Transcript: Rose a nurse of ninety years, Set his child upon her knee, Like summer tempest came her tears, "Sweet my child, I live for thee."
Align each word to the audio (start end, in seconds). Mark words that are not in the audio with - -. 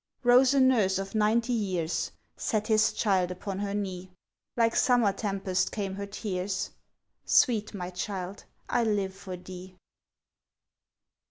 Rose 0.23 0.55
a 0.55 0.59
nurse 0.59 0.97
of 0.97 1.13
ninety 1.13 1.53
years, 1.53 2.11
Set 2.35 2.65
his 2.65 2.91
child 2.91 3.29
upon 3.29 3.59
her 3.59 3.75
knee, 3.75 4.09
Like 4.57 4.75
summer 4.75 5.13
tempest 5.13 5.71
came 5.71 5.93
her 5.93 6.07
tears, 6.07 6.71
"Sweet 7.23 7.75
my 7.75 7.91
child, 7.91 8.45
I 8.67 8.83
live 8.83 9.13
for 9.13 9.37
thee." 9.37 9.75